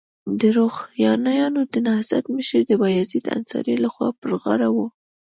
د 0.39 0.41
روښانیانو 0.57 1.61
د 1.71 1.73
نهضت 1.87 2.25
مشري 2.35 2.61
د 2.67 2.71
بایزید 2.81 3.25
انصاري 3.35 3.75
لخوا 3.83 4.07
پر 4.19 4.31
غاړه 4.41 4.69
وه. 4.75 4.87